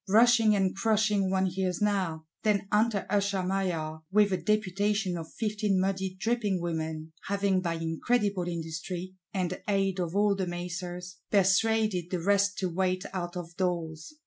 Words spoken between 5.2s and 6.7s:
Fifteen muddy dripping